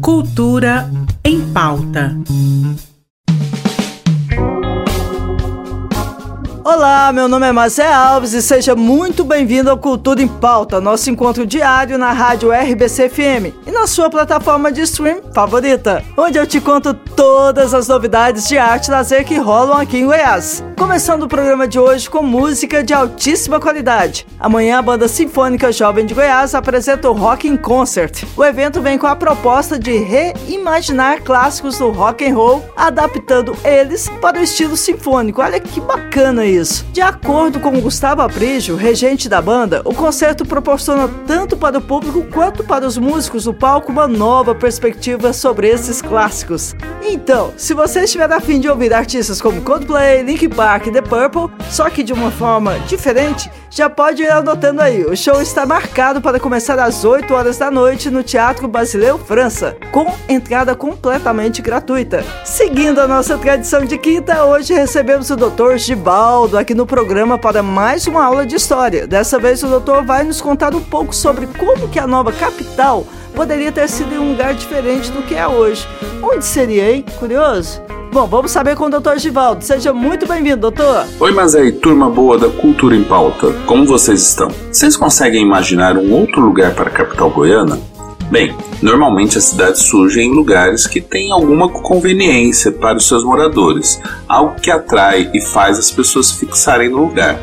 Cultura 0.00 0.90
em 1.24 1.40
pauta. 1.52 2.16
Olá, 6.70 7.10
meu 7.14 7.28
nome 7.28 7.46
é 7.46 7.50
Marcel 7.50 7.90
Alves 7.90 8.34
e 8.34 8.42
seja 8.42 8.76
muito 8.76 9.24
bem-vindo 9.24 9.70
ao 9.70 9.78
Cultura 9.78 10.20
em 10.20 10.28
Pauta, 10.28 10.82
nosso 10.82 11.08
encontro 11.08 11.46
diário 11.46 11.96
na 11.96 12.12
rádio 12.12 12.50
RBC 12.52 13.08
FM 13.08 13.66
e 13.66 13.70
na 13.70 13.86
sua 13.86 14.10
plataforma 14.10 14.70
de 14.70 14.82
stream 14.82 15.22
favorita, 15.34 16.04
onde 16.14 16.36
eu 16.36 16.46
te 16.46 16.60
conto 16.60 16.92
todas 16.92 17.72
as 17.72 17.88
novidades 17.88 18.46
de 18.46 18.58
arte 18.58 18.88
e 18.88 18.90
lazer 18.90 19.24
que 19.24 19.38
rolam 19.38 19.78
aqui 19.78 19.96
em 19.96 20.04
Goiás. 20.04 20.62
Começando 20.76 21.22
o 21.22 21.28
programa 21.28 21.66
de 21.66 21.78
hoje 21.78 22.08
com 22.08 22.22
música 22.22 22.84
de 22.84 22.92
altíssima 22.92 23.58
qualidade. 23.58 24.26
Amanhã 24.38 24.78
a 24.78 24.82
banda 24.82 25.08
Sinfônica 25.08 25.72
Jovem 25.72 26.04
de 26.04 26.14
Goiás 26.14 26.54
apresenta 26.54 27.10
o 27.10 27.14
Rock 27.14 27.48
in 27.48 27.56
Concert. 27.56 28.24
O 28.36 28.44
evento 28.44 28.80
vem 28.80 28.98
com 28.98 29.06
a 29.06 29.16
proposta 29.16 29.78
de 29.78 29.96
reimaginar 29.96 31.22
clássicos 31.22 31.78
do 31.78 31.90
rock 31.90 32.24
and 32.24 32.34
roll, 32.34 32.64
adaptando 32.76 33.56
eles 33.64 34.08
para 34.20 34.38
o 34.38 34.42
estilo 34.42 34.76
sinfônico. 34.76 35.42
Olha 35.42 35.58
que 35.58 35.80
bacana 35.80 36.44
isso 36.44 36.57
isso. 36.58 36.84
De 36.92 37.00
acordo 37.00 37.60
com 37.60 37.80
Gustavo 37.80 38.22
Aprígio, 38.22 38.76
regente 38.76 39.28
da 39.28 39.40
banda, 39.40 39.82
o 39.84 39.94
concerto 39.94 40.44
proporciona 40.44 41.08
tanto 41.26 41.56
para 41.56 41.78
o 41.78 41.80
público 41.80 42.24
quanto 42.32 42.64
para 42.64 42.86
os 42.86 42.98
músicos 42.98 43.44
do 43.44 43.54
palco 43.54 43.92
uma 43.92 44.06
nova 44.08 44.54
perspectiva 44.54 45.32
sobre 45.32 45.68
esses 45.68 46.02
clássicos. 46.02 46.74
Então, 47.02 47.52
se 47.56 47.72
você 47.74 48.00
estiver 48.00 48.30
afim 48.32 48.60
de 48.60 48.68
ouvir 48.68 48.92
artistas 48.92 49.40
como 49.40 49.62
Coldplay, 49.62 50.22
Linkin 50.22 50.50
Park 50.50 50.86
e 50.86 50.92
The 50.92 51.02
Purple, 51.02 51.48
só 51.70 51.88
que 51.88 52.02
de 52.02 52.12
uma 52.12 52.30
forma 52.30 52.78
diferente, 52.80 53.50
já 53.70 53.88
pode 53.88 54.22
ir 54.22 54.30
anotando 54.30 54.80
aí. 54.80 55.04
O 55.04 55.16
show 55.16 55.40
está 55.40 55.66
marcado 55.66 56.20
para 56.20 56.40
começar 56.40 56.78
às 56.78 57.04
8 57.04 57.32
horas 57.32 57.58
da 57.58 57.70
noite 57.70 58.10
no 58.10 58.22
Teatro 58.22 58.68
Basileu 58.68 59.18
França, 59.18 59.76
com 59.92 60.06
entrada 60.28 60.74
completamente 60.74 61.60
gratuita. 61.60 62.24
Seguindo 62.44 63.00
a 63.00 63.08
nossa 63.08 63.36
tradição 63.38 63.84
de 63.84 63.98
quinta, 63.98 64.44
hoje 64.44 64.74
recebemos 64.74 65.30
o 65.30 65.36
Dr. 65.36 65.76
Givaldo 65.76 66.56
aqui 66.56 66.74
no 66.74 66.86
programa 66.86 67.38
para 67.38 67.62
mais 67.62 68.06
uma 68.06 68.24
aula 68.24 68.46
de 68.46 68.56
história. 68.56 69.06
Dessa 69.06 69.38
vez 69.38 69.62
o 69.62 69.68
doutor 69.68 70.04
vai 70.04 70.24
nos 70.24 70.40
contar 70.40 70.74
um 70.74 70.82
pouco 70.82 71.14
sobre 71.14 71.46
como 71.46 71.88
que 71.88 71.98
a 71.98 72.06
nova 72.06 72.32
capital 72.32 73.06
poderia 73.34 73.70
ter 73.70 73.88
sido 73.88 74.14
em 74.14 74.18
um 74.18 74.30
lugar 74.30 74.54
diferente 74.54 75.10
do 75.10 75.22
que 75.22 75.34
é 75.34 75.46
hoje. 75.46 75.86
Onde 76.22 76.44
seria, 76.44 76.90
hein? 76.90 77.04
Curioso? 77.18 77.97
Bom, 78.18 78.26
vamos 78.26 78.50
saber 78.50 78.74
com 78.74 78.86
o 78.86 78.90
doutor 78.90 79.16
Givaldo. 79.16 79.64
Seja 79.64 79.92
muito 79.92 80.26
bem-vindo, 80.26 80.56
doutor. 80.56 81.06
Oi, 81.20 81.30
mas 81.30 81.54
aí, 81.54 81.70
turma 81.70 82.10
boa 82.10 82.36
da 82.36 82.48
Cultura 82.48 82.96
em 82.96 83.04
Pauta. 83.04 83.52
Como 83.64 83.86
vocês 83.86 84.20
estão? 84.20 84.48
Vocês 84.72 84.96
conseguem 84.96 85.40
imaginar 85.40 85.96
um 85.96 86.12
outro 86.12 86.40
lugar 86.40 86.74
para 86.74 86.88
a 86.88 86.92
capital 86.92 87.30
goiana? 87.30 87.78
Bem, 88.28 88.52
normalmente 88.82 89.38
as 89.38 89.44
cidades 89.44 89.82
surgem 89.82 90.32
em 90.32 90.34
lugares 90.34 90.84
que 90.84 91.00
têm 91.00 91.30
alguma 91.30 91.68
conveniência 91.68 92.72
para 92.72 92.98
os 92.98 93.06
seus 93.06 93.22
moradores, 93.22 94.00
algo 94.28 94.60
que 94.60 94.72
atrai 94.72 95.30
e 95.32 95.40
faz 95.40 95.78
as 95.78 95.92
pessoas 95.92 96.32
fixarem 96.32 96.88
no 96.88 96.98
lugar. 96.98 97.38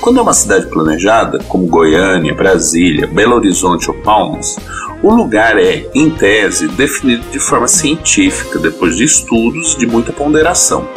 Quando 0.00 0.20
é 0.20 0.22
uma 0.22 0.32
cidade 0.32 0.66
planejada, 0.66 1.40
como 1.48 1.66
Goiânia, 1.66 2.32
Brasília, 2.32 3.08
Belo 3.08 3.34
Horizonte 3.34 3.90
ou 3.90 3.96
Palmas, 3.96 4.56
o 5.02 5.10
lugar 5.10 5.58
é, 5.58 5.84
em 5.94 6.08
tese, 6.10 6.68
definido 6.68 7.24
de 7.30 7.38
forma 7.38 7.66
científica, 7.66 8.58
depois 8.58 8.96
de 8.96 9.04
estudos 9.04 9.76
de 9.76 9.86
muita 9.86 10.12
ponderação. 10.12 10.88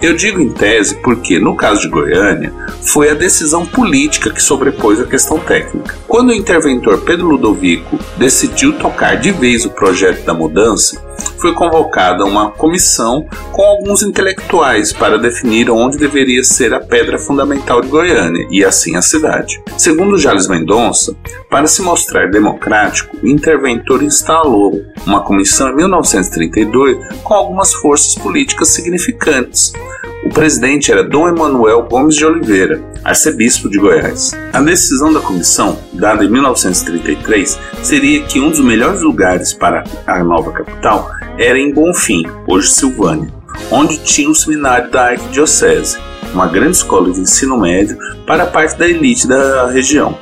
Eu 0.00 0.14
digo 0.14 0.40
em 0.40 0.50
tese 0.50 0.96
porque, 0.96 1.38
no 1.38 1.56
caso 1.56 1.80
de 1.80 1.88
Goiânia, 1.88 2.52
foi 2.82 3.08
a 3.08 3.14
decisão 3.14 3.64
política 3.64 4.30
que 4.30 4.42
sobrepôs 4.42 5.00
a 5.00 5.06
questão 5.06 5.38
técnica. 5.38 5.96
Quando 6.06 6.30
o 6.30 6.34
interventor 6.34 6.98
Pedro 7.00 7.28
Ludovico 7.28 7.98
decidiu 8.18 8.74
tocar 8.74 9.16
de 9.16 9.32
vez 9.32 9.64
o 9.64 9.70
projeto 9.70 10.24
da 10.24 10.34
mudança, 10.34 11.02
foi 11.38 11.52
convocada 11.52 12.24
uma 12.24 12.50
comissão 12.50 13.26
com 13.52 13.62
alguns 13.62 14.02
intelectuais 14.02 14.92
para 14.92 15.18
definir 15.18 15.70
onde 15.70 15.98
deveria 15.98 16.42
ser 16.42 16.72
a 16.74 16.80
pedra 16.80 17.18
fundamental 17.18 17.80
de 17.80 17.88
Goiânia 17.88 18.46
e 18.50 18.64
assim 18.64 18.96
a 18.96 19.02
cidade. 19.02 19.62
Segundo 19.76 20.18
Jales 20.18 20.48
Mendonça, 20.48 21.16
para 21.50 21.66
se 21.66 21.82
mostrar 21.82 22.30
democrático, 22.30 23.16
o 23.22 23.28
interventor 23.28 24.02
instalou 24.02 24.80
uma 25.06 25.22
comissão 25.22 25.70
em 25.70 25.76
1932 25.76 26.98
com 27.22 27.34
algumas 27.34 27.72
forças 27.74 28.14
políticas 28.14 28.68
significantes, 28.68 29.72
o 30.26 30.28
presidente 30.28 30.90
era 30.90 31.04
Dom 31.04 31.28
Emanuel 31.28 31.84
Gomes 31.84 32.16
de 32.16 32.26
Oliveira, 32.26 32.82
arcebispo 33.04 33.70
de 33.70 33.78
Goiás. 33.78 34.32
A 34.52 34.60
decisão 34.60 35.12
da 35.12 35.20
comissão, 35.20 35.78
dada 35.92 36.24
em 36.24 36.28
1933, 36.28 37.56
seria 37.80 38.24
que 38.24 38.40
um 38.40 38.50
dos 38.50 38.58
melhores 38.58 39.02
lugares 39.02 39.52
para 39.52 39.84
a 40.04 40.24
nova 40.24 40.50
capital 40.50 41.08
era 41.38 41.58
em 41.58 41.72
Bonfim, 41.72 42.24
hoje 42.46 42.68
Silvânia, 42.68 43.32
onde 43.70 43.98
tinha 43.98 44.30
o 44.30 44.34
seminário 44.34 44.90
da 44.90 45.10
Arquidiocese, 45.10 45.98
uma 46.32 46.46
grande 46.46 46.76
escola 46.76 47.12
de 47.12 47.20
ensino 47.20 47.58
médio 47.58 47.98
para 48.26 48.46
parte 48.46 48.76
da 48.76 48.88
elite 48.88 49.26
da 49.26 49.68
região. 49.70 50.18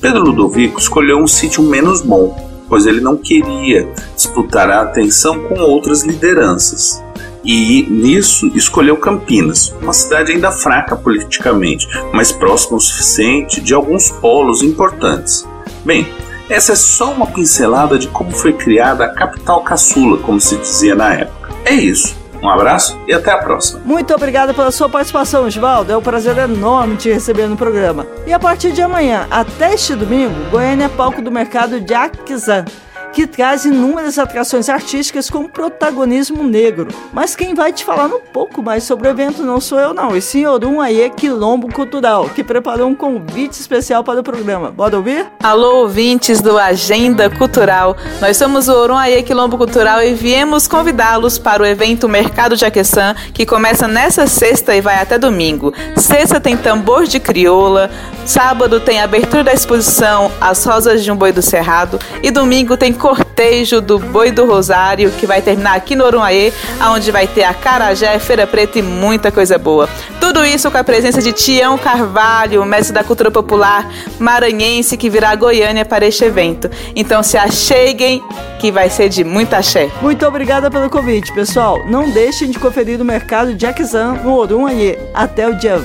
Pedro 0.00 0.24
Ludovico 0.24 0.80
escolheu 0.80 1.18
um 1.18 1.26
sítio 1.26 1.62
menos 1.62 2.00
bom, 2.00 2.36
pois 2.68 2.86
ele 2.86 3.00
não 3.00 3.16
queria 3.16 3.88
disputar 4.14 4.70
a 4.70 4.82
atenção 4.82 5.40
com 5.44 5.60
outras 5.60 6.02
lideranças 6.02 7.02
e 7.44 7.82
nisso 7.90 8.50
escolheu 8.54 8.96
Campinas, 8.96 9.74
uma 9.82 9.92
cidade 9.92 10.32
ainda 10.32 10.52
fraca 10.52 10.94
politicamente, 10.94 11.88
mas 12.12 12.30
próxima 12.30 12.76
o 12.76 12.80
suficiente 12.80 13.60
de 13.60 13.74
alguns 13.74 14.10
polos 14.10 14.62
importantes. 14.62 15.46
Bem, 15.84 16.06
essa 16.52 16.72
é 16.72 16.76
só 16.76 17.12
uma 17.12 17.26
pincelada 17.26 17.98
de 17.98 18.08
como 18.08 18.30
foi 18.30 18.52
criada 18.52 19.06
a 19.06 19.08
capital 19.08 19.62
caçula, 19.62 20.18
como 20.18 20.40
se 20.40 20.56
dizia 20.58 20.94
na 20.94 21.14
época. 21.14 21.50
É 21.64 21.72
isso. 21.72 22.20
Um 22.42 22.48
abraço 22.48 22.98
e 23.06 23.12
até 23.12 23.30
a 23.30 23.38
próxima. 23.38 23.80
Muito 23.84 24.12
obrigado 24.12 24.52
pela 24.52 24.72
sua 24.72 24.88
participação, 24.88 25.46
Osvaldo. 25.46 25.92
É 25.92 25.96
um 25.96 26.02
prazer 26.02 26.36
enorme 26.38 26.96
te 26.96 27.10
receber 27.10 27.46
no 27.46 27.56
programa. 27.56 28.06
E 28.26 28.32
a 28.32 28.38
partir 28.38 28.72
de 28.72 28.82
amanhã, 28.82 29.26
até 29.30 29.72
este 29.74 29.94
domingo, 29.94 30.34
Goiânia 30.50 30.86
é 30.86 30.88
palco 30.88 31.22
do 31.22 31.30
mercado 31.30 31.80
de 31.80 31.94
Aquizan 31.94 32.64
que 33.12 33.26
traz 33.26 33.64
inúmeras 33.64 34.18
atrações 34.18 34.68
artísticas 34.68 35.28
com 35.28 35.46
protagonismo 35.46 36.42
negro. 36.42 36.88
Mas 37.12 37.36
quem 37.36 37.54
vai 37.54 37.72
te 37.72 37.84
falar 37.84 38.06
um 38.06 38.20
pouco 38.32 38.62
mais 38.62 38.84
sobre 38.84 39.06
o 39.06 39.10
evento 39.10 39.42
não 39.42 39.60
sou 39.60 39.78
eu 39.78 39.92
não, 39.92 40.16
e 40.16 40.22
sim 40.22 40.46
Orum 40.46 40.80
Aie 40.80 41.10
Quilombo 41.10 41.72
Cultural, 41.72 42.28
que 42.30 42.42
preparou 42.42 42.88
um 42.88 42.94
convite 42.94 43.60
especial 43.60 44.02
para 44.02 44.20
o 44.20 44.22
programa. 44.22 44.70
Bora 44.70 44.96
ouvir? 44.96 45.26
Alô, 45.42 45.82
ouvintes 45.82 46.40
do 46.40 46.58
Agenda 46.58 47.28
Cultural. 47.28 47.96
Nós 48.20 48.36
somos 48.36 48.68
o 48.68 48.72
Orum 48.72 48.96
Aie 48.96 49.22
Quilombo 49.22 49.58
Cultural 49.58 50.02
e 50.02 50.14
viemos 50.14 50.66
convidá-los 50.66 51.38
para 51.38 51.62
o 51.62 51.66
evento 51.66 52.08
Mercado 52.08 52.56
de 52.56 52.64
Aqueçã, 52.64 53.14
que 53.34 53.44
começa 53.44 53.86
nessa 53.86 54.26
sexta 54.26 54.74
e 54.74 54.80
vai 54.80 55.00
até 55.00 55.18
domingo. 55.18 55.74
Sexta 55.96 56.40
tem 56.40 56.56
tambor 56.56 57.04
de 57.04 57.20
crioula, 57.20 57.90
sábado 58.24 58.80
tem 58.80 59.00
abertura 59.00 59.44
da 59.44 59.52
exposição 59.52 60.30
As 60.40 60.64
Rosas 60.64 61.04
de 61.04 61.12
um 61.12 61.16
Boi 61.16 61.32
do 61.32 61.42
Cerrado 61.42 61.98
e 62.22 62.30
domingo 62.30 62.76
tem 62.76 62.92
cortejo 63.02 63.80
do 63.80 63.98
Boi 63.98 64.30
do 64.30 64.46
Rosário, 64.46 65.10
que 65.10 65.26
vai 65.26 65.42
terminar 65.42 65.74
aqui 65.74 65.96
no 65.96 66.04
Orunhaê, 66.04 66.52
onde 66.92 67.10
vai 67.10 67.26
ter 67.26 67.42
a 67.42 67.52
Carajé, 67.52 68.16
Feira 68.20 68.46
Preta 68.46 68.78
e 68.78 68.82
muita 68.82 69.32
coisa 69.32 69.58
boa. 69.58 69.88
Tudo 70.20 70.44
isso 70.44 70.70
com 70.70 70.78
a 70.78 70.84
presença 70.84 71.20
de 71.20 71.32
Tião 71.32 71.76
Carvalho, 71.76 72.64
mestre 72.64 72.94
da 72.94 73.02
cultura 73.02 73.28
popular 73.28 73.90
maranhense, 74.20 74.96
que 74.96 75.10
virá 75.10 75.30
a 75.30 75.34
Goiânia 75.34 75.84
para 75.84 76.06
este 76.06 76.24
evento. 76.24 76.70
Então 76.94 77.24
se 77.24 77.36
acheguem, 77.36 78.22
que 78.60 78.70
vai 78.70 78.88
ser 78.88 79.08
de 79.08 79.24
muita 79.24 79.56
axé. 79.56 79.90
Muito 80.00 80.24
obrigada 80.24 80.70
pelo 80.70 80.88
convite, 80.88 81.34
pessoal. 81.34 81.84
Não 81.88 82.08
deixem 82.08 82.48
de 82.48 82.58
conferir 82.60 83.00
o 83.00 83.04
mercado 83.04 83.56
Aquizan 83.66 84.12
no 84.22 84.36
Orunhaê 84.36 84.96
até 85.12 85.48
o 85.48 85.56
dia 85.56 85.76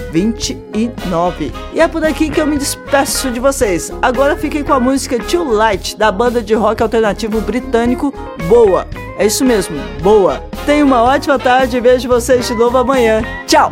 29. 0.77 1.51
E 1.73 1.81
é 1.81 1.87
por 1.87 2.05
aqui 2.05 2.29
que 2.29 2.39
eu 2.39 2.45
me 2.45 2.57
despeço 2.57 3.31
de 3.31 3.39
vocês. 3.39 3.91
Agora 4.01 4.37
fiquem 4.37 4.63
com 4.63 4.73
a 4.73 4.79
música 4.79 5.17
Too 5.17 5.51
Light, 5.51 5.97
da 5.97 6.11
banda 6.11 6.41
de 6.41 6.53
rock 6.53 6.83
alternativo 6.83 7.41
britânico 7.41 8.13
Boa. 8.47 8.87
É 9.17 9.25
isso 9.25 9.43
mesmo, 9.43 9.75
Boa. 10.01 10.43
Tenha 10.65 10.85
uma 10.85 11.01
ótima 11.01 11.39
tarde 11.39 11.77
e 11.77 11.81
vejo 11.81 12.07
vocês 12.07 12.47
de 12.47 12.53
novo 12.53 12.77
amanhã. 12.77 13.23
Tchau! 13.47 13.71